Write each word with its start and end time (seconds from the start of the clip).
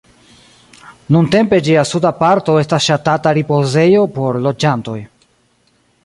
Nuntempe 1.15 1.59
ĝia 1.67 1.83
suda 1.89 2.11
parto 2.21 2.55
estas 2.61 2.87
ŝatata 2.91 3.33
ripozejo 3.39 4.07
por 4.19 4.39
loĝantoj. 4.47 4.99